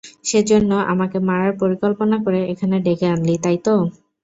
[0.25, 3.75] সেজন্য- আমাকে মারার পরিকল্পনা করে এখানে ডেকে আনলি, তাই তো?